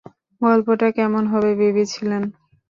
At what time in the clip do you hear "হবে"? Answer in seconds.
1.27-1.51